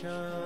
Krishna 0.00 0.43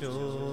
Joe. 0.00 0.49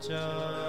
John. 0.00 0.67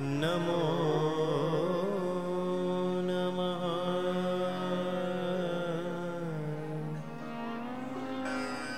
नमो 0.00 0.60
नमः। 3.04 3.80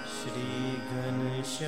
श्रीगणेश 0.07 1.59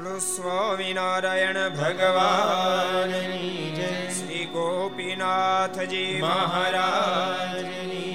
સ્વામિનારાયણ 0.00 1.58
ભગવાન 1.70 3.12
શ્રી 4.10 4.46
ગોપીનાથજી 4.46 6.20
મહારાજ 6.20 7.58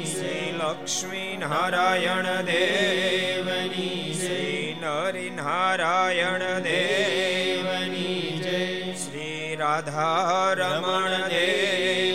શ્રી 0.06 0.48
લક્ષ્મી 0.54 1.38
નારાયણ 1.38 2.30
દેવની 2.48 4.16
શ્રી 4.16 4.78
નરી 4.82 5.30
નારાયણ 5.32 6.46
દેવની 6.64 8.42
શ્રી 8.98 9.56
રાધા 9.56 10.54
રમણ 10.54 11.16
શ્રી 11.30 12.15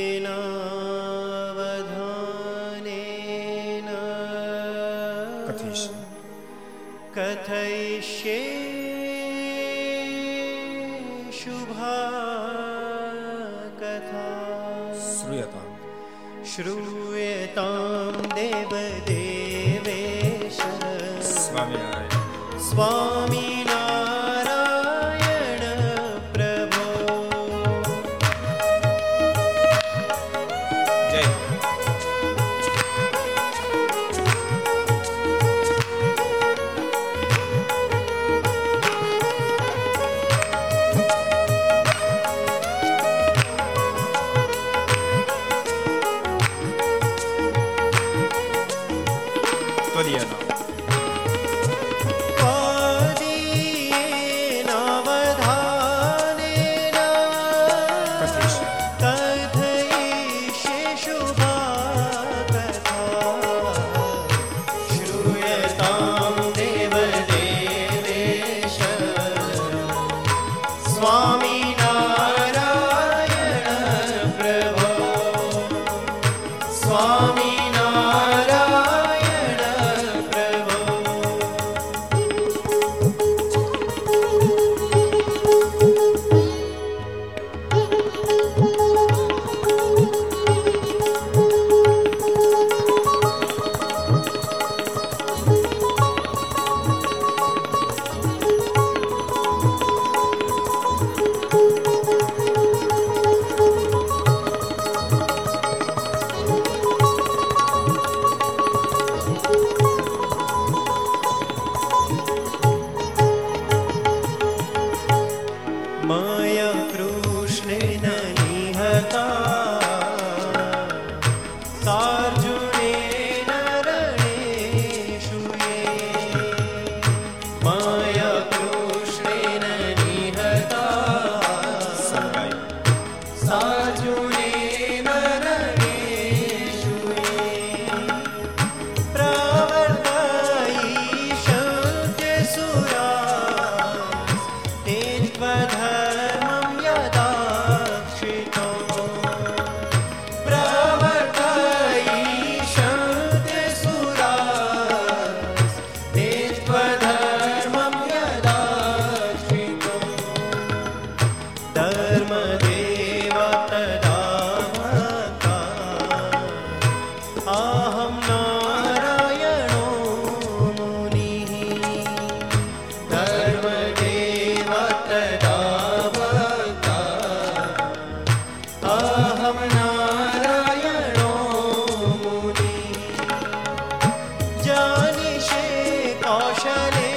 कौशले 186.33 187.12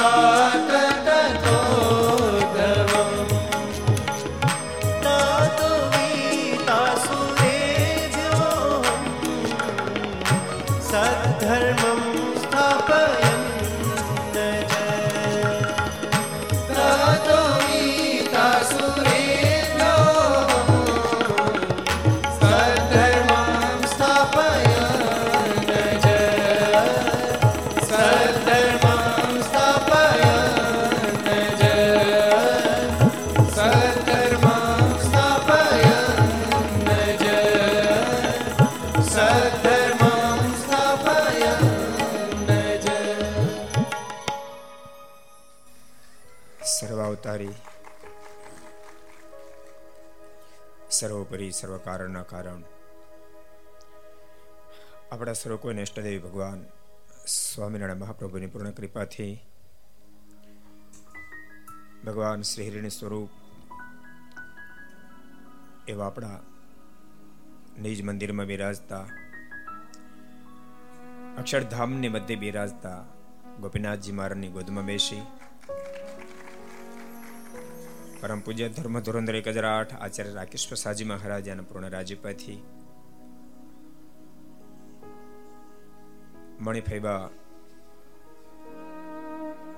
Santa 0.00 0.79
સર્વાવતારી 46.70 47.54
સર્વોપરી 50.90 51.52
સર્વ 51.52 51.74
કારણના 51.80 52.24
કારણ 52.24 52.62
આપણા 55.10 55.34
સર્વ 55.34 55.56
કોઈને 55.58 55.82
ઇષ્ટદેવી 55.82 56.20
ભગવાન 56.20 56.60
સ્વામિનારાયણ 57.28 58.02
મહાપ્રભુની 58.02 58.48
પૂર્ણ 58.48 58.74
કૃપાથી 58.74 59.34
ભગવાન 62.04 62.44
શ્રી 62.44 62.68
હરિનું 62.68 62.90
સ્વરૂપ 62.90 63.32
એવા 65.88 66.06
આપણા 66.06 66.38
નિજ 67.78 67.98
મંદિરમાં 68.02 68.48
બિરાજતા 68.48 69.04
અક્ષરધામની 71.40 72.08
મધ્ય 72.08 72.36
બિરાજતા 72.36 73.04
ગોપીનાથજી 73.60 74.12
મહારાજની 74.12 74.48
ગોદમાં 74.48 74.86
બેસી. 74.86 75.22
પરમ 78.20 78.40
પૂજ્ય 78.40 78.68
ધર્મ 78.68 79.00
ધોરંદર 79.00 79.34
એક 79.34 79.48
હજાર 79.48 79.64
આઠ 79.64 79.94
આચાર્ય 79.94 80.34
રાકેશ 80.34 80.68
પ્રસાદજી 80.68 81.04
મહારાજાના 81.04 81.62
પૂર્ણ 81.62 81.88
રાજ્યપતિ 81.88 82.56
મણિફૈબા 86.60 87.30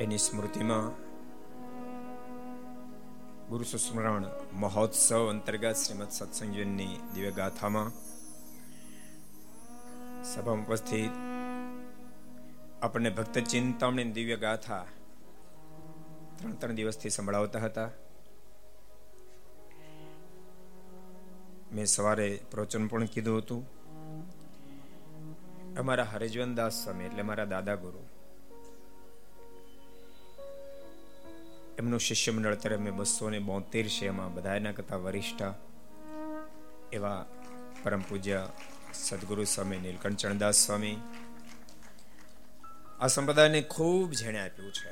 એની 0.00 0.18
સ્મૃતિમાં 0.18 0.88
ગુરુ 3.48 3.64
સુસ્મરણ 3.64 4.26
મહોત્સવ 4.52 5.28
અંતર્ગત 5.30 5.76
શ્રીમદ 5.76 6.10
સત્સંગની 6.10 6.94
દિવ્ય 7.14 7.30
ગાથામાં 7.30 7.92
સભામાં 10.24 10.66
ઉપસ્થિત 10.66 11.31
આપણને 12.82 13.10
ભક્ત 13.10 13.38
ચિંતામણી 13.38 14.04
દિવ્ય 14.04 14.36
ગાથા 14.36 14.86
ત્રણ 16.38 16.52
ત્રણ 16.52 16.74
દિવસથી 16.74 17.10
સંભળાવતા 17.10 17.58
હતા. 17.58 17.90
મેં 21.72 21.86
સવારે 21.86 22.40
પ્રવચન 22.50 22.86
પણ 22.86 23.04
કીધું 23.04 23.38
હતું. 23.38 23.62
અમારા 25.76 26.04
હરિજવનદાસ 26.04 26.84
સ્વામી 26.84 27.04
એટલે 27.04 27.22
મારા 27.22 27.44
દાદા 27.44 27.74
ગુરુ. 27.74 28.02
એમનું 31.78 32.00
શિષ્ય 32.00 32.32
મંડળ 32.32 32.52
અત્યારે 32.52 32.76
અમે 32.76 32.90
બસો 32.90 33.30
ને 33.30 33.38
બોતેર 33.38 33.86
છે, 33.88 34.06
એમાં 34.06 34.34
બધા 34.34 34.54
એના 34.54 34.72
કરતા 34.72 34.96
વરિષ્ઠ 34.96 35.42
એવા 36.92 37.26
પરમ 37.82 38.00
પૂજ્ય 38.00 38.48
સદગુરુ 38.94 39.44
સ્વામી 39.44 39.78
નીલકંઠ 39.78 40.44
સ્વામી 40.44 40.96
આ 43.02 43.06
સંપ્રદાયને 43.06 43.60
ખૂબ 43.60 44.10
જેણે 44.10 44.40
આપ્યું 44.40 44.72
છે. 44.72 44.90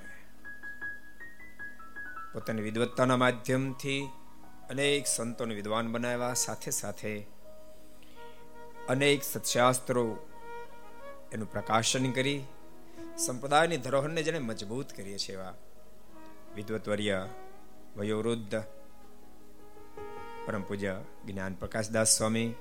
પોતાની 2.32 2.62
વિદવત્તાના 2.62 3.16
માધ્યમથી 3.16 4.08
અનેક 4.70 5.06
સંતોને 5.06 5.54
વિદ્વાન 5.54 5.92
બનાવ્યા, 5.92 6.34
સાથે 6.34 6.70
સાથે 6.70 7.26
અનેક 8.88 9.22
સત્શાસ્ત્રો 9.22 10.26
એનું 11.32 11.52
પ્રકાશન 11.52 12.10
કરી, 12.10 12.44
સંપ્રદાયની 13.18 13.76
ધરોહરને 13.76 14.22
જેને 14.22 14.38
મજબૂત 14.38 14.92
કરીએ 14.92 15.18
છીએ 15.18 15.34
એવા 15.34 15.54
વિદ્વતવર્ય, 16.54 17.28
વયોવૃદ્ધ, 17.96 18.62
પરમ 20.46 20.62
પૂજ્ય 20.62 21.00
જ્ઞાન 21.26 21.54
પ્રકાશદાસ 21.54 22.18
સ્વામી, 22.18 22.54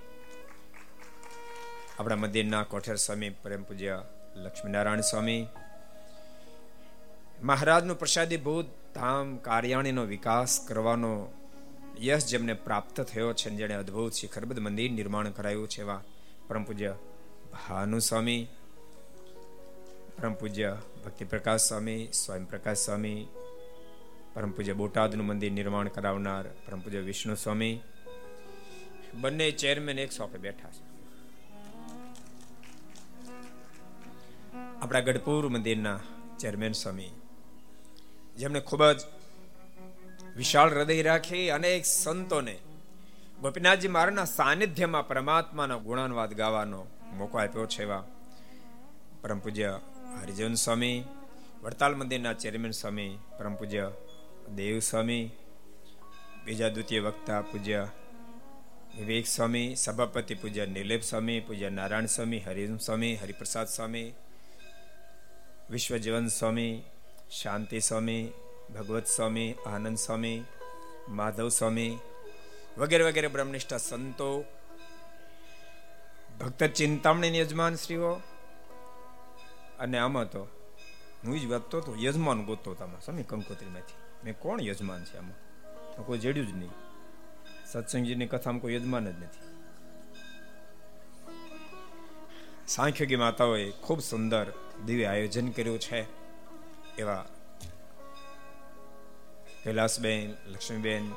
આપણા 1.99 2.15
મંદિરના 2.15 2.63
કોઠેર 2.63 2.95
સ્વામી, 2.95 3.29
પરમ 3.29 3.63
પૂજ્ય 3.63 4.03
લક્ષ્મીનારાયણ 4.39 5.01
સ્વામી, 5.01 5.47
મહારાજનું 7.43 7.99
પ્રસાદી 7.99 8.37
ભૂત 8.37 8.65
ધામ 8.95 9.37
કાર્યાણીનો 9.37 10.03
વિકાસ 10.03 10.59
કરવાનો 10.67 11.31
યશ 12.01 12.25
જેમને 12.25 12.53
પ્રાપ્ત 12.53 13.01
થયો 13.01 13.33
છે 13.33 13.49
જેણે 13.49 13.73
અદ્ભુત 13.73 14.13
શિખરબદ્ધ 14.13 14.59
મંદિર 14.59 14.91
નિર્માણ 14.91 15.29
કરાયું 15.29 15.67
છે 15.67 15.81
એવા 15.81 16.03
પરમ 16.47 16.63
પૂજ્ય 16.63 16.95
ભાનુ 17.51 17.99
સ્વામી, 17.99 18.47
પરમ 20.17 20.33
પૂજ્ય 20.33 20.77
ભક્તિ 21.05 21.25
પ્રકાશ 21.25 21.61
સ્વામી 21.61 22.07
સ્વયં 22.13 22.45
પ્રકાશ 22.45 22.77
સ્વામી, 22.77 23.27
પરમ 24.33 24.51
પૂજ્ય 24.51 24.73
બોટાદનું 24.73 25.25
મંદિર 25.25 25.51
નિર્માણ 25.51 25.87
કરાવનાર 25.87 26.43
પરમ 26.43 26.79
પૂજ્ય 26.79 26.99
વિષ્ણુ 26.99 27.35
સ્વામી. 27.35 27.79
બંને 29.13 29.51
ચેરમેન 29.51 29.99
એક 29.99 30.11
સોપે 30.11 30.37
બેઠા 30.37 30.69
છે. 30.69 30.98
આપણા 34.89 34.99
ગઢપુર 34.99 35.49
મંદિરના 35.49 35.99
ચેરમેન 36.39 36.71
સ્વામી. 36.71 37.09
જેમણે 38.37 38.59
ખૂબ 38.59 38.91
જ 38.91 39.05
વિશાળ 40.35 40.73
હૃદય 40.73 41.01
રાખી 41.01 41.49
અનેક 41.49 41.85
સંતોને 41.85 42.57
ગોપીનાથજી 43.41 43.87
મહારાજના 43.87 44.25
સાનિધ્યમાં 44.25 45.07
પરમાત્માના 45.07 45.77
ગુણાનુવાદ 45.77 46.33
ગાવાનો 46.33 46.87
મોકો 47.13 47.37
આપ્યો 47.37 47.65
છે 47.65 47.83
એવા 47.83 48.03
પરમ 49.21 49.39
પૂજ્ય 49.39 49.79
હરિજન 50.21 50.53
સ્વામી, 50.53 51.03
વડતાલ 51.63 51.95
મંદિરના 51.95 52.33
ચેરમેન 52.33 52.71
સ્વામી, 52.71 53.17
પરમ 53.39 53.55
પૂજ્ય 53.55 53.91
દેવ 54.55 54.79
સ્વામી, 54.79 55.31
બીજા 56.45 56.69
દ્વિતીય 56.69 56.99
વક્તા 56.99 57.41
પૂજ્ય 57.41 57.87
વિવેક 58.97 59.27
સ્વામી, 59.27 59.75
સભાપતિ 59.75 60.35
પૂજ્ય 60.35 60.65
નિલેપ 60.65 61.01
સ્વામી, 61.01 61.39
પૂજ્ય 61.39 61.69
નારાયણ 61.69 62.05
સ્વામી 62.05 62.39
હરિમ 62.39 62.77
સ્વામી, 62.77 63.15
હરિપ્રસાદ 63.15 63.67
સ્વામી 63.67 64.13
વિશ્વજીવન 65.69 66.27
સ્વામી, 66.27 66.83
શાંતિ 67.31 67.79
સ્વામી, 67.79 68.31
ભગવત 68.75 69.05
સ્વામી, 69.05 69.55
આનંદ 69.65 69.97
સ્વામી, 69.97 70.43
માધવ 71.09 71.49
સ્વામી 71.49 71.97
વગેરે 72.77 73.03
વગેરે 73.03 73.27
બ્રહ્મનિષ્ઠ 73.27 73.73
સંતો, 73.73 74.45
ભક્ત 76.39 76.63
ચિંતામણી 76.63 77.37
યજમાન 77.37 77.75
શ્રીઓ 77.75 78.13
અને 79.79 79.97
આમાં 79.97 80.29
તો 80.29 80.47
હું 81.25 81.39
જ 81.39 81.45
વધતો 81.45 81.81
તો 81.81 81.95
યજમાન 81.99 82.45
ગોતતો 82.45 82.73
તમે 82.73 83.01
સ્વામી 83.05 83.23
કંકોત્રીમાંથી. 83.23 83.93
મેં 84.23 84.39
કોણ 84.39 84.61
યજમાન 84.61 85.03
છે 85.03 85.17
આમાં? 85.17 86.05
કોઈ 86.05 86.17
જેડ્યું 86.17 86.47
જ 86.47 86.53
નહીં. 86.55 86.69
સત્સંગજીની 87.71 88.27
કથામાં 88.27 88.61
કોઈ 88.61 88.73
યજમાન 88.73 89.05
જ 89.05 89.23
નથી. 89.23 89.39
સાંખ્યોગી 92.67 93.15
માતાઓએ 93.15 93.71
ખૂબ 93.71 93.99
સુંદર 93.99 94.53
દિવ્ય 94.85 95.05
આયોજન 95.05 95.49
કર્યું 95.51 95.79
છે 95.79 95.99
એવા 96.97 97.25
કૈલાસબેન, 99.63 100.37
લક્ષ્મીબેન, 100.47 101.13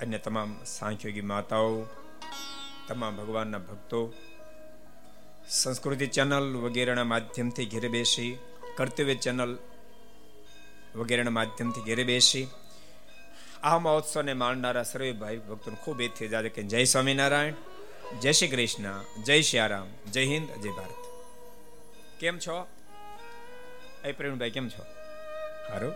અન્ય 0.00 0.18
તમામ 0.18 0.50
સાંખ્યોગી 0.64 1.22
માતાઓ, 1.22 1.86
તમામ 2.88 3.16
ભગવાનના 3.16 3.58
ભક્તો, 3.58 4.00
સંસ્કૃતિ 5.48 6.06
ચેનલ 6.06 6.46
વગેરેના 6.56 7.04
માધ્યમથી 7.04 7.66
ઘેરે 7.66 7.88
બેસી, 7.88 8.38
કર્તવ્ય 8.76 9.14
ચેનલ 9.14 9.58
વગેરેના 10.96 11.30
માધ્યમથી 11.30 11.80
ઘેરે 11.80 12.04
બેસી, 12.04 12.48
આ 13.62 13.78
મહોત્સવને 13.78 14.34
માણનારા 14.34 14.82
સર્વે 14.82 15.12
ભાઈ 15.12 15.36
ભક્તોને 15.36 15.76
ખૂબ 15.76 16.00
એથી 16.00 16.28
જાજે 16.28 16.48
કે 16.48 16.62
જય 16.62 16.84
સ્વામિનારાયણ, 16.84 17.54
જય 18.20 18.32
શ્રી 18.32 18.48
કૃષ્ણ, 18.48 19.00
જય 19.22 19.42
શ્રી 19.42 19.58
આરામ, 19.58 19.88
જય 20.10 20.24
હિન્દ, 20.24 20.48
જય 20.62 20.70
ભારત. 20.70 21.13
કેમ 22.20 22.38
છો? 22.38 22.66
એ 24.04 24.12
પ્રવીણભાઈ 24.12 24.50
કેમ 24.50 24.68
છો? 24.68 24.82
સારું 25.68 25.92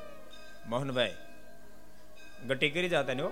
મોહનભાઈ 0.67 1.15
ગટી 2.47 2.71
કરી 2.71 2.89
જતા 2.89 3.15
ને 3.15 3.23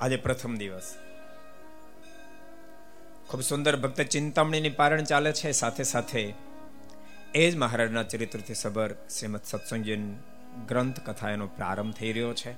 આજે 0.00 0.16
પ્રથમ 0.16 0.56
દિવસ. 0.56 0.94
ખૂબ 3.28 3.40
સુંદર 3.40 3.76
ભક્ત 3.76 4.00
ચિંતામણીની 4.00 4.70
પારણ 4.70 5.04
ચાલે 5.04 5.32
છે. 5.32 5.50
સાથે 5.50 5.82
સાથે 5.82 6.34
એ 7.34 7.50
જ 7.50 7.56
મહારાજના 7.56 8.02
ચરિત્રથી 8.02 8.54
સબર 8.54 8.92
શ્રીમદ 8.92 9.40
સત્સંગીન 9.44 10.14
ગ્રંથ 10.68 11.10
કથા 11.10 11.30
એનો 11.30 11.46
પ્રારંભ 11.46 11.94
થઈ 11.94 12.12
રહ્યો 12.12 12.34
છે. 12.34 12.52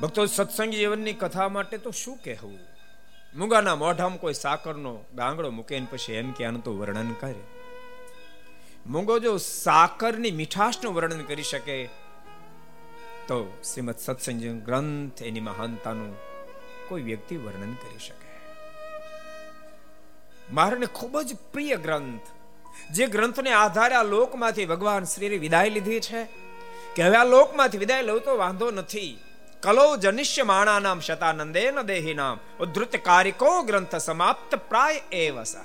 ભક્તો 0.00 0.26
સત્સંગ 0.26 0.70
જીવનની 0.70 1.12
કથા 1.12 1.48
માટે 1.48 1.78
તો 1.78 1.90
શું 1.90 2.18
કહેવું? 2.24 2.71
મુગાના 3.34 3.74
મોઢામાં 3.74 4.20
કોઈ 4.20 4.34
સાકરનો 4.34 4.92
ગાંગડો 5.14 5.50
મૂકે 5.50 5.80
પછી 5.90 6.12
એમ 6.12 6.32
કે 6.32 6.44
આનું 6.44 6.64
તો 6.64 6.72
વર્ણન 6.72 7.12
કરે. 7.12 7.42
મૂંગો 8.86 9.18
જો 9.18 9.32
સાકરની 9.36 10.30
મીઠાશનું 10.30 10.94
વર્ણન 10.94 11.22
કરી 11.22 11.42
શકે, 11.42 11.78
તો 13.28 13.36
શ્રીમદ 13.62 13.98
સત્સંગ 13.98 14.44
ગ્રંથ 14.62 15.22
એની 15.22 15.40
મહાનતાનું 15.40 16.12
કોઈ 16.88 17.02
વ્યક્તિ 17.02 17.36
વર્ણન 17.36 17.72
કરી 17.72 17.98
શકે. 17.98 18.30
મારને 20.52 20.86
ખૂબ 20.86 21.20
જ 21.20 21.34
પ્રિય 21.52 21.76
ગ્રંથ, 21.76 22.28
જે 22.92 23.06
ગ્રંથને 23.06 23.52
આધારે 23.52 23.94
આ 23.94 24.02
લોકમાંથી 24.02 24.64
ભગવાન 24.64 25.04
શ્રીએ 25.04 25.38
વિદાય 25.38 25.68
લીધી 25.68 26.00
છે, 26.00 26.22
કે 26.94 27.02
હવે 27.02 27.16
આ 27.16 27.24
લોકમાંથી 27.24 27.78
વિદાય 27.78 28.02
લઉં 28.02 28.20
તો 28.20 28.36
વાંધો 28.36 28.70
નથી. 28.70 29.12
કલો 29.62 29.84
જનિષ્ય 29.96 30.44
માણાનામ 30.44 31.00
શતાનંદેન 31.00 31.76
દેહિનામ 31.86 32.40
ઉદ્ધૃત 32.60 32.94
કારિકો 33.00 33.50
ગ્રંથ 33.62 33.94
સમાપ્ત 34.00 34.54
પ્રાય 34.68 35.02
એવ 35.18 35.36
સહ 35.42 35.60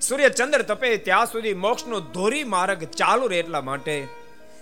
સૂર્ય 0.00 0.30
તપે 0.62 0.90
ત્યાં 0.98 1.26
સુધી 1.26 1.56
મોક્ષનો 1.56 1.98
ધોરી 2.12 2.44
માર્ગ 2.46 2.82
ચાલુ 2.92 3.30
રહે 3.30 3.40
એટલા 3.40 3.62
માટે 3.62 3.96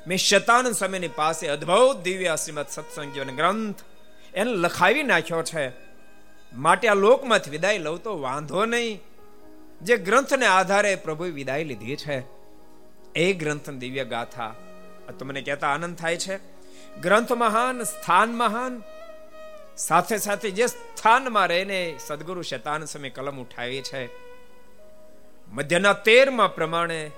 મેં 0.07 0.19
શતાનંદ 0.19 0.79
સમયની 0.79 1.13
પાસે 1.15 1.45
અદ્ભુત 1.47 2.01
દિવ્ય 2.03 2.37
શ્રીમદ 2.37 2.71
સત્સંગીઓનો 2.71 3.35
ગ્રંથ 3.35 3.83
એને 4.35 4.53
લખાવી 4.55 5.05
નાખ્યો 5.05 5.43
છે 5.43 5.65
માટે 6.59 6.87
આ 6.89 6.97
લોકમાંથી 6.97 7.51
વિદાય 7.51 7.79
લઉં 7.79 7.99
તો 7.99 8.15
વાંધો 8.19 8.63
નહીં 8.67 9.01
જે 9.83 9.99
ગ્રંથને 10.01 10.49
આધારે 10.51 10.95
પ્રભુએ 10.99 11.31
વિદાય 11.33 11.65
લીધી 11.65 11.99
છે 11.99 12.17
એ 13.17 13.29
ગ્રંથ 13.35 13.71
દિવ્ય 13.79 14.07
ગાથા 14.07 14.53
તમને 15.19 15.43
કહેતા 15.43 15.75
આનંદ 15.75 15.97
થાય 15.97 16.17
છે 16.17 16.39
ગ્રંથ 17.03 17.33
મહાન 17.33 17.83
સ્થાન 17.83 18.33
મહાન 18.33 18.83
સાથે 19.77 20.19
સાથે 20.19 20.51
જે 20.51 20.67
સ્થાનમાં 20.67 21.49
રહીને 21.49 21.97
સદગુરુ 22.07 22.43
શેતાન 22.43 22.85
સમય 22.85 23.11
કલમ 23.11 23.41
ઉઠાવી 23.41 23.83
છે. 23.83 24.31
મધ્યના 25.49 25.93
તેરમાં 25.93 26.55
પ્રમાણે 26.55 27.11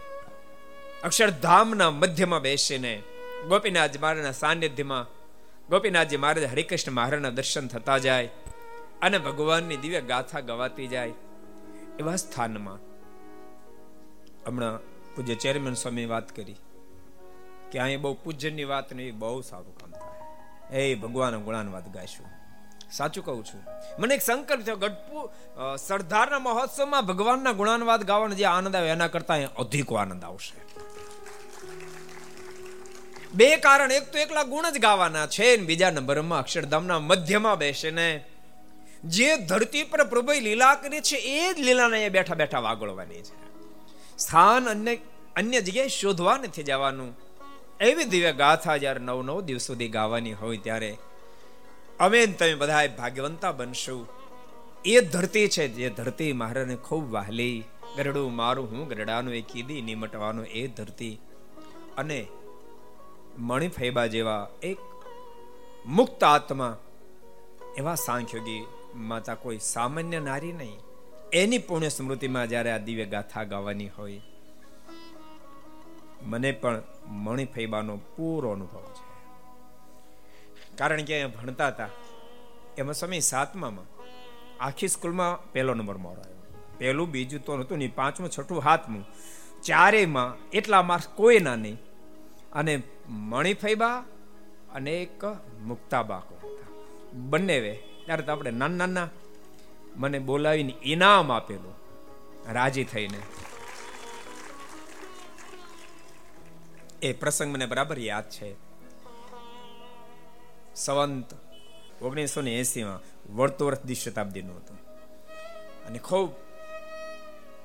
અક્ષરધામના 1.05 1.91
મધ્યમાં 1.91 2.41
બેસીને 2.41 3.03
ગોપીનાથ 3.49 4.01
મહારાજના 4.01 4.33
સાનિધ્યમાં 4.33 5.07
ગોપીનાથજી 5.69 6.17
મહારાજ 6.17 6.45
હરિકૃષ્ણ 6.45 6.93
મહારાજના 6.93 7.31
દર્શન 7.31 7.69
થતા 7.69 7.99
જાય 7.99 8.27
અને 9.03 9.19
ભગવાનની 9.19 9.77
દિવ્ય 9.77 10.01
ગાથા 10.01 10.41
ગવાતી 10.41 10.87
જાય 10.87 11.13
એવા 11.99 12.17
સ્થાનમાં. 12.17 12.79
હમણાં 14.47 14.79
પૂજ્ય 15.15 15.35
ચેરમેન 15.35 15.75
સ્વામી 15.75 16.07
વાત 16.07 16.37
કરી. 16.37 16.57
કે 17.73 17.79
અહીં 17.79 18.01
બહુ 18.01 18.15
પૂજ્યની 18.15 18.65
વાત 18.65 18.93
ને 18.93 19.11
બહુ 19.11 19.41
સારું 19.41 19.79
કામ 19.79 19.91
થાય. 19.91 20.81
એ 20.81 20.95
ભગવાન 20.95 21.37
ગુણાન 21.37 21.73
વાત 21.73 21.89
ગાઈશું. 21.89 22.27
સાચું 22.93 23.25
કહું 23.25 23.45
છું. 23.45 23.61
મને 23.99 24.15
એક 24.15 24.23
સંકલ્પ 24.23 24.65
થયો 24.65 24.77
ગઢપુ 24.77 25.31
સરદારના 25.77 26.39
મહોત્સવમાં 26.39 27.07
ભગવાનના 27.07 27.53
ગુણાનવાદ 27.53 28.03
ગાવાનો 28.03 28.35
જે 28.35 28.45
આનંદ 28.45 28.77
આવે 28.77 28.89
એના 28.89 29.09
કરતા 29.09 29.35
અધિક 29.59 29.93
આનંદ 29.93 30.25
આવશે. 30.25 30.59
બે 33.35 33.57
કારણ. 33.57 33.93
એક 33.93 34.13
તો 34.13 34.19
એકલા 34.19 34.43
ગુણ 34.43 34.71
જ 34.71 34.79
ગાવાના 34.79 35.27
છે 35.27 35.57
ને 35.57 35.65
બીજા 35.65 35.91
નંબરમાં 35.91 36.39
અક્ષરધામના 36.39 36.99
મધ્યમાં 36.99 37.59
બેસે 37.59 37.91
ને 37.91 38.09
જે 39.05 39.37
ધરતી 39.37 39.83
પર 39.83 40.05
પ્રભુ 40.05 40.33
લીલા 40.33 40.75
કરી 40.75 41.01
છે 41.01 41.17
એ 41.17 41.53
જ 41.53 41.59
લીલાને 41.59 42.09
બેઠા 42.09 42.35
બેઠા 42.35 42.61
વાગોળવાની 42.61 43.23
છે. 43.23 43.37
સ્થાન 44.19 44.69
અન્ય 44.69 44.95
અન્ય 45.37 45.61
જગ્યાએ 45.61 45.89
શોધવા 45.89 46.37
નથી 46.37 46.63
જવાનું. 46.63 47.11
એવી 47.83 48.05
દિવ્ય 48.05 48.33
ગાથા 48.33 48.77
જ્યારે 48.77 49.01
નવ 49.01 49.23
નવ 49.23 49.41
દિવસ 49.41 49.63
સુધી 49.63 49.89
ગાવાની 49.89 50.33
હોય 50.33 50.57
ત્યારે 50.57 50.99
અમે 52.01 52.27
તમે 52.27 52.55
બધા 52.55 52.87
ભાગ્યવંતા 52.99 53.53
બનશું. 53.53 54.09
એ 54.85 55.01
ધરતી 55.01 55.49
છે 55.49 55.69
જે 55.69 55.91
ધરતી 55.91 56.33
મહારાજને 56.33 56.77
ખૂબ 56.77 57.13
વહાલી. 57.13 57.65
ગરડું 57.97 58.35
મારું 58.35 58.71
હું 58.71 58.89
ગરડાનું 58.89 59.35
એ 59.35 59.41
કીધી 59.41 59.83
નિમટવાનું 59.83 60.47
એ 60.47 60.67
ધરતી. 60.67 61.21
અને 61.97 62.27
મણિફૈબા 63.39 64.07
જેવા 64.07 64.49
એક 64.63 64.79
મુક્ત 65.87 66.25
આત્મા 66.25 66.79
એવા 67.77 67.95
સાંખ્યોગી 67.95 68.67
માતા 68.95 69.35
કોઈ 69.35 69.59
સામાન્ય 69.63 70.21
નારી 70.21 70.53
નહીં. 70.53 70.79
એની 71.33 71.59
પુણ્ય 71.59 71.89
સ્મૃતિમાં 71.89 72.49
જ્યારે 72.49 72.71
આ 72.71 72.79
દિવ્ય 72.79 73.05
ગાથા 73.05 73.45
ગાવાની 73.45 73.89
હોય. 73.89 74.21
મને 76.23 76.53
પણ 76.53 76.83
મણિફૈબાનો 77.07 77.97
પૂરો 77.97 78.51
અનુભવ 78.51 78.95
છે. 78.95 79.13
કારણ 80.77 81.03
કે 81.03 81.15
અહીંયા 81.15 81.43
ભણતા 81.43 81.69
હતા. 81.69 81.89
એમાં 82.79 82.95
સમય 82.95 83.19
સાતમામાં 83.19 83.85
આખી 84.61 84.89
સ્કૂલમાં 84.89 85.53
પહેલો 85.53 85.75
નંબર 85.75 85.97
મારો 85.97 86.21
આવ્યો. 86.21 86.43
પહેલું, 86.79 87.11
બીજું 87.11 87.41
તો 87.41 87.57
નહોતું 87.57 87.79
નહીં 87.79 87.95
પાંચમું, 87.95 88.31
છઠ્ઠું 88.31 88.61
હાથમું 88.61 89.05
ચારેયમાં 89.63 90.51
એટલા 90.51 90.83
માર્ક્સ 90.83 91.09
કોઈના 91.09 91.57
નહીં. 91.57 91.79
અને 92.53 92.83
મણિફૈબા 93.09 94.05
અને 94.75 95.03
એક 95.03 95.25
મુક્તાબા 95.63 96.17
હતા. 96.17 96.49
બંને 97.13 97.61
વે. 97.61 97.83
ત્યારે 98.07 98.23
તો 98.23 98.33
આપણે 98.33 98.51
નાના 98.51 98.87
નાના 98.87 99.09
મને 99.97 100.19
બોલાવીને 100.19 100.75
ઇનામ 100.83 101.33
આપેલું. 101.33 101.75
રાજી 102.53 102.85
થઈને. 102.85 103.19
એ 107.03 107.13
પ્રસંગ 107.13 107.55
મને 107.55 107.67
બરાબર 107.67 107.99
યાદ 107.99 108.31
છે. 108.31 108.55
સંવંત 110.75 111.35
ઓગણીસો 112.03 112.41
ને 112.41 112.59
એસીમાં 112.59 113.01
વળતો 113.37 113.67
વર્ષ 113.67 113.99
શતાબ્દીનું 113.99 114.57
હતું. 114.57 114.79
અને 115.87 115.99
ખૂબ 115.99 116.35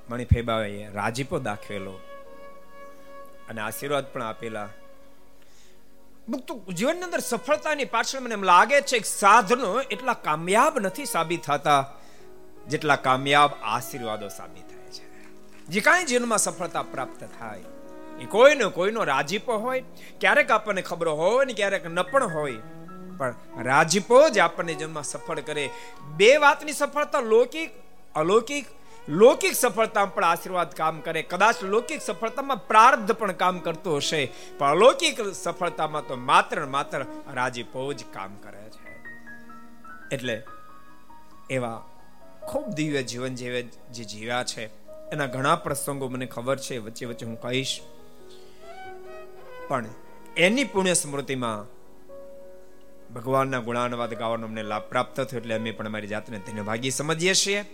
મણિફેબાએ 0.10 0.90
રાજીપો 0.90 1.40
દાખવેલો 1.40 2.00
અને 3.50 3.62
આશીર્વાદ 3.62 4.14
પણ 4.14 4.24
આપેલા. 4.24 4.70
જીવનની 6.74 7.02
અંદર 7.02 7.20
સફળતાની 7.20 7.86
પાછળ 7.86 8.20
મને 8.20 8.34
એમ 8.34 8.44
લાગે 8.44 8.82
છે 8.82 9.00
કે 9.00 9.10
સાધનો 9.10 9.82
એટલા 9.82 10.14
કામયાબ 10.14 10.80
નથી 10.80 11.06
સાબિત 11.06 11.42
થતા 11.44 11.94
જેટલા 12.68 12.96
કામયાબ 12.96 13.52
આશીર્વાદો 13.64 14.28
સાબિત 14.28 14.68
થાય 14.68 14.92
છે. 14.92 15.06
જે 15.66 15.80
કાંઈ 15.82 16.04
જીવનમાં 16.04 16.40
સફળતા 16.40 16.82
પ્રાપ્ત 16.82 17.24
થાય 17.40 17.64
કોઈનો 18.26 18.70
કોઈનો 18.70 19.04
રાજીપો 19.04 19.58
હોય. 19.58 19.84
ક્યારેક 20.20 20.52
આપણને 20.52 20.82
ખબર 20.82 21.08
હોય 21.08 21.46
ને 21.46 21.54
ક્યારેક 21.54 21.86
ન 21.86 22.02
પણ 22.02 22.24
હોય. 22.24 22.54
પણ 23.18 23.36
રાજીપો 23.64 24.30
જ 24.30 24.40
આપણને 24.40 24.74
જન્મમાં 24.74 25.04
સફળ 25.04 25.40
કરે. 25.40 25.70
બે 26.18 26.38
વાતની 26.38 26.72
સફળતા 26.72 27.20
લૌકિક, 27.20 27.72
અલૌકિક, 28.16 28.66
લૌકિક 29.10 29.56
સફળતામાં 29.56 30.14
પણ 30.14 30.24
આશીર્વાદ 30.24 30.74
કામ 30.74 31.02
કરે. 31.02 31.22
કદાચ 31.22 31.64
લૌકિક 31.64 32.02
સફળતામાં 32.02 32.68
પ્રાર્ધ 32.68 33.12
પણ 33.12 33.32
કામ 33.32 33.60
કરતો 33.60 33.96
હશે, 33.96 34.32
પણ 34.58 34.72
અલૌકિક 34.72 35.22
સફળતામાં 35.22 36.08
તો 36.08 36.16
માત્ર 36.16 36.66
માત્ર 36.66 37.06
રાજીપો 37.34 37.94
જ 37.94 38.04
કામ 38.14 38.36
કરે 38.36 38.70
છે. 38.70 38.88
એટલે 40.16 40.44
એવા 41.50 41.84
ખૂબ 42.42 42.68
દિવ્ય 42.68 43.04
જીવન 43.04 43.36
જીવે 43.36 43.62
જે 43.62 44.04
જીવ્યા 44.04 44.44
છે, 44.44 44.66
એના 45.12 45.26
ઘણા 45.26 45.56
પ્રસંગો 45.56 46.08
મને 46.08 46.26
ખબર 46.26 46.58
છે, 46.58 46.78
વચ્ચે 46.78 47.06
વચ્ચે 47.06 47.26
હું 47.26 47.42
કહીશ. 47.42 47.82
પણ 49.68 49.86
એની 50.38 50.64
પુણ્ય 50.64 50.94
સ્મૃતિમાં 50.94 51.78
ભગવાનના 53.14 53.60
ગુણાનવાદ 53.60 54.14
ગાવાનો 54.14 54.48
અમને 54.48 54.64
લાભ 54.64 54.84
પ્રાપ્ત 54.84 55.22
થયો 55.22 55.40
એટલે 55.40 55.56
અમે 55.56 55.72
પણ 55.72 55.86
અમારી 55.86 56.08
જાતને 56.08 56.40
તેને 56.40 56.62
ભાગી 56.62 56.92
સમજીએ 56.92 57.34
છીએ. 57.34 57.66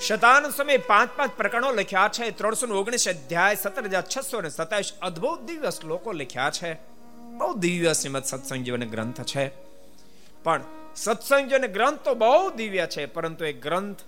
શતાન 0.00 0.50
સમય 0.50 0.76
પાંચ 0.76 1.10
પાંચ 1.16 1.32
પ્રકરણો 1.36 1.72
લખ્યા 1.72 2.10
છે. 2.12 2.30
ત્રણસો 2.30 2.66
ઓગણીસ 2.66 3.08
અધ્યાય 3.08 3.54
સત્તર 3.54 3.84
હજાર 3.84 4.04
છસો 4.16 4.40
ને 4.40 4.48
સત્યાવીસ 4.48 4.92
અદભુત 5.02 5.40
દિવ્ય 5.40 5.70
શ્લોકો 5.70 6.12
લખ્યા 6.12 6.50
છે. 6.50 6.74
બહુ 7.38 7.54
દિવ્ય 7.54 7.92
શ્રીમદ 7.92 8.24
સત્સંગ 8.24 8.64
જીવન 8.64 8.84
ગ્રંથ 8.84 9.20
છે. 9.20 9.48
પણ 10.42 10.62
સત્સંગ 10.96 11.48
જીવન 11.48 11.66
ગ્રંથ 11.66 12.00
તો 12.00 12.14
બહુ 12.14 12.50
દિવ્ય 12.50 12.86
છે, 12.86 13.06
પરંતુ 13.06 13.44
એ 13.44 13.52
ગ્રંથ 13.52 13.98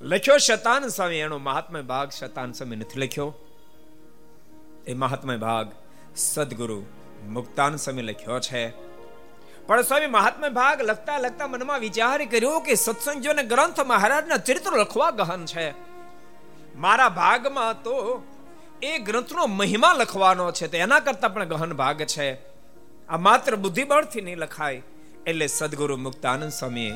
લખ્યો 0.00 0.38
શતાન 0.38 0.88
સ્વામી, 0.88 1.16
એનો 1.16 1.38
મહાત્મા 1.38 1.80
ભાગ 1.80 2.10
શતાન 2.10 2.52
સ્વામી 2.52 2.76
નથી 2.76 3.00
લખ્યો. 3.00 3.34
એ 4.88 4.94
મહાત્મય 4.94 5.36
ભાગ 5.36 5.72
સદગુરુ 6.16 6.78
મુક્તાન 7.28 7.76
સ્વામી 7.76 8.02
લખ્યો 8.02 8.38
છે. 8.40 8.62
પણ 9.66 9.82
સ્વામી 9.82 10.06
મહાત્મા 10.06 10.48
ભાગ 10.48 10.82
લખતા 10.82 11.18
લખતા 11.18 11.46
મનમાં 11.46 11.80
વિચાર 11.80 12.24
કર્યો 12.24 12.60
કે 12.60 12.74
સત્સંગીઓને 12.74 13.42
ગ્રંથ 13.42 13.80
મહારાજના 13.80 14.36
ચરિત્ર 14.36 14.72
લખવા 14.76 15.10
ગહન 15.10 15.44
છે. 15.44 15.66
મારા 16.76 17.08
ભાગમાં 17.08 17.82
તો 17.82 17.94
એ 18.82 18.98
ગ્રંથનો 18.98 19.46
મહિમા 19.46 19.92
લખવાનો 19.92 20.52
છે 20.52 20.66
તો 20.68 20.76
એના 20.76 21.00
કરતા 21.00 21.28
પણ 21.28 21.44
ગહન 21.44 21.72
ભાગ 21.72 22.02
છે. 22.04 22.28
આ 23.08 23.16
માત્ર 23.16 23.56
બુદ્ધિબળથી 23.56 24.20
નહીં 24.20 24.36
લખાય, 24.36 24.82
એટલે 25.26 25.46
સદગુરુ 25.46 25.96
મુક્તાનંદ 25.96 26.52
સ્વામીએ 26.52 26.92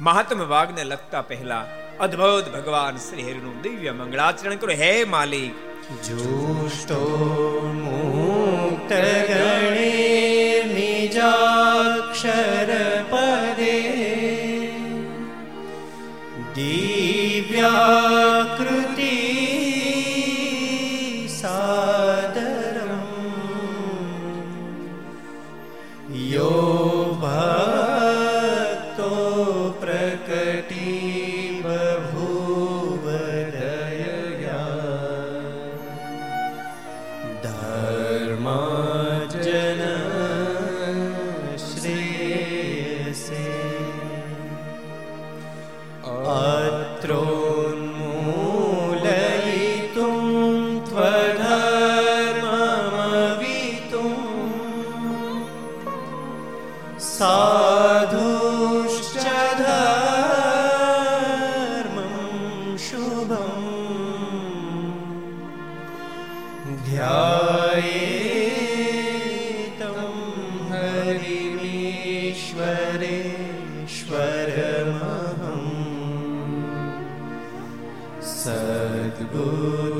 મહાત્મા 0.00 0.44
ભાગને 0.44 0.84
લખતા 0.84 1.22
પહેલા 1.22 1.64
અદ્ભુત 2.00 2.46
ભગવાન 2.56 2.96
શ્રી 2.96 3.22
હરિનું 3.22 3.62
દિવ્ય 3.62 3.92
મંગળાચરણ 3.92 4.56
કર્યું. 4.56 4.80
હે 4.80 5.04
માલિક 5.04 5.52
जुष्टो 6.05 7.01
मुक्तगणे 7.81 9.44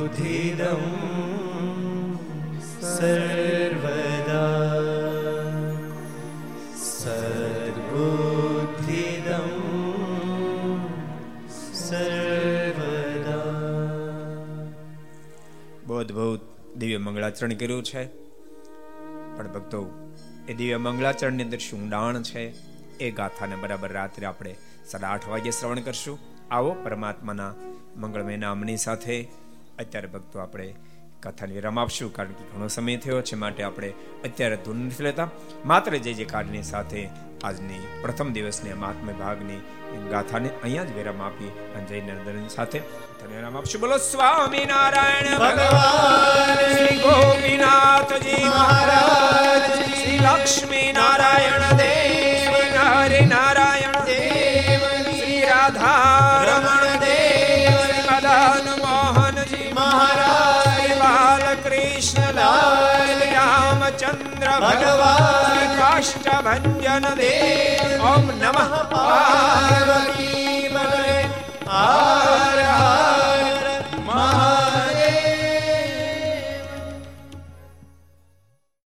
सद्बुद्धिदं 0.05 0.81
सर्वदा 2.89 4.43
सद्बुद्धिदं 6.89 8.27
सर्वदा 11.79 13.39
બહુ 15.89 16.27
દિવ્ય 16.75 16.99
મંગળાચરણ 16.99 17.55
કર્યું 17.55 17.83
છે 17.83 18.03
પણ 19.35 19.49
ભક્તો 19.49 19.81
એ 20.47 20.53
દિવ્ય 20.53 20.77
મંગળાચરણની 20.79 21.45
અંદર 21.45 21.61
શું 21.61 21.79
ઊંડાણ 21.79 22.23
છે 22.25 22.43
એ 22.99 23.13
ગાથાને 23.19 23.55
બરાબર 23.57 23.91
રાત્રે 23.91 24.25
આપણે 24.27 24.53
સાડા 24.85 25.11
આઠ 25.11 25.29
વાગે 25.31 25.51
શ્રવણ 25.51 25.85
કરશું 25.87 26.17
આવો 26.51 26.71
પરમાત્માના 26.83 27.53
મંગળમય 27.97 28.39
નામની 28.39 28.81
સાથે 28.83 29.15
અત્યારે 29.78 30.08
ભક્તો 30.08 30.36
આપણે 30.38 30.68
કથાને 31.22 31.52
વિરામ 31.54 31.78
આપશું, 31.78 32.10
કારણ 32.16 32.36
કે 32.38 32.44
ઘણો 32.50 32.68
સમય 32.68 32.96
થયો 32.96 33.20
છે, 33.22 33.36
માટે 33.42 33.62
આપણે 33.62 33.88
અત્યારે 34.24 34.56
ધૂન 34.64 34.78
નથી 34.86 35.06
લેતા. 35.08 35.28
માત્ર 35.64 35.92
જે 35.96 36.12
જે 36.18 36.24
કાર્ડની 36.24 36.66
સાથે 36.72 37.00
આજની 37.44 37.82
પ્રથમ 38.02 38.28
દિવસની 38.32 38.76
મહાત્મ્ય 38.82 39.12
ભાગની 39.12 39.60
ગાથાને 40.12 40.48
અહીંયા 40.62 40.84
જ 40.84 40.96
વિરામ 40.98 41.20
આપી 41.22 41.50
અને 41.74 41.84
જય 41.88 42.00
નરેન્દ્ર 42.00 42.36
સાથે 42.56 42.78
વિરામ 43.30 43.56
આપશું. 43.56 43.80
બોલો 43.80 43.96
સ્વામી 44.06 44.64
નારાયણ 44.64 45.38
ભગવાન, 45.42 46.60
શ્રી 46.76 46.98
ગોપીનાથજી 46.98 48.44
મહારાજ, 48.44 49.66
શ્રી 49.80 50.18
લક્ષ્મી 50.18 50.88
નારાયણ 50.92 51.64
દેવ 51.82 52.54
હરે 52.76 53.20
નારાયણ 53.26 53.98
દેવ, 54.10 54.82
શ્રી 55.18 55.40
રાધા 55.50 56.44
રમણ 56.48 56.86
દેવ 57.04 57.78
મદન 58.08 58.75
કૃષ્ણ 61.66 62.34
લાલ 62.34 63.28
રામચંદ્ર 63.28 64.60
ભગવાન 64.60 65.76
કાષ્ટભન 65.76 67.06
દેવ 67.16 68.06
ઓમ 68.06 68.30
નમઃ 68.36 68.72
પાર્વતી 68.92 70.68
હર 71.68 72.56